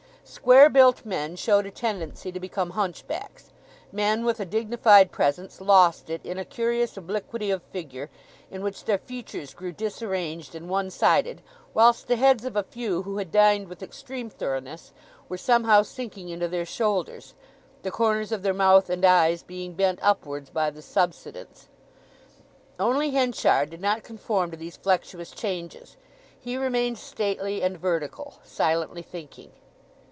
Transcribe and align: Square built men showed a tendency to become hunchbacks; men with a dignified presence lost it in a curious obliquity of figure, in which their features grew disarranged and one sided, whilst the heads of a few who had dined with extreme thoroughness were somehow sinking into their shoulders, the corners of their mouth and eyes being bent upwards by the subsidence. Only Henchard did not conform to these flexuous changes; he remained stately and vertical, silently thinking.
Square 0.23 0.69
built 0.69 1.03
men 1.05 1.35
showed 1.35 1.65
a 1.65 1.71
tendency 1.71 2.31
to 2.31 2.39
become 2.39 2.69
hunchbacks; 2.71 3.51
men 3.91 4.23
with 4.23 4.39
a 4.39 4.45
dignified 4.45 5.11
presence 5.11 5.59
lost 5.59 6.09
it 6.09 6.25
in 6.25 6.37
a 6.37 6.45
curious 6.45 6.95
obliquity 6.95 7.51
of 7.51 7.61
figure, 7.63 8.09
in 8.49 8.63
which 8.63 8.85
their 8.85 8.97
features 8.99 9.53
grew 9.53 9.73
disarranged 9.73 10.55
and 10.55 10.69
one 10.69 10.89
sided, 10.89 11.41
whilst 11.73 12.07
the 12.07 12.15
heads 12.15 12.45
of 12.45 12.55
a 12.55 12.63
few 12.63 13.01
who 13.03 13.17
had 13.17 13.29
dined 13.29 13.67
with 13.67 13.83
extreme 13.83 14.29
thoroughness 14.29 14.93
were 15.27 15.37
somehow 15.37 15.81
sinking 15.81 16.29
into 16.29 16.47
their 16.47 16.65
shoulders, 16.65 17.33
the 17.81 17.91
corners 17.91 18.31
of 18.31 18.41
their 18.41 18.53
mouth 18.53 18.89
and 18.89 19.03
eyes 19.03 19.43
being 19.43 19.73
bent 19.73 19.99
upwards 20.01 20.49
by 20.49 20.69
the 20.69 20.81
subsidence. 20.81 21.67
Only 22.79 23.09
Henchard 23.11 23.69
did 23.69 23.81
not 23.81 24.03
conform 24.03 24.49
to 24.51 24.57
these 24.57 24.77
flexuous 24.77 25.31
changes; 25.31 25.97
he 26.39 26.55
remained 26.55 26.97
stately 26.99 27.61
and 27.61 27.77
vertical, 27.77 28.35
silently 28.45 29.01
thinking. 29.01 29.51